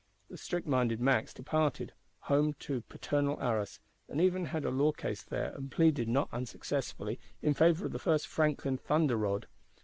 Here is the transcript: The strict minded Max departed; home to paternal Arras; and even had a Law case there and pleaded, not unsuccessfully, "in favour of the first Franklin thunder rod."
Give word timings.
The 0.31 0.37
strict 0.37 0.65
minded 0.65 0.99
Max 0.99 1.31
departed; 1.31 1.93
home 2.21 2.55
to 2.61 2.81
paternal 2.81 3.39
Arras; 3.39 3.79
and 4.09 4.19
even 4.19 4.45
had 4.45 4.65
a 4.65 4.71
Law 4.71 4.91
case 4.91 5.21
there 5.21 5.53
and 5.55 5.71
pleaded, 5.71 6.09
not 6.09 6.27
unsuccessfully, 6.31 7.19
"in 7.43 7.53
favour 7.53 7.85
of 7.85 7.91
the 7.91 7.99
first 7.99 8.25
Franklin 8.25 8.79
thunder 8.79 9.15
rod." 9.17 9.45